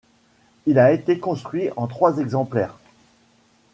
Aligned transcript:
Il 0.65 0.79
a 0.79 0.91
été 0.91 1.19
construit 1.19 1.69
en 1.77 1.85
trois 1.85 2.17
exemplaires. 2.17 2.75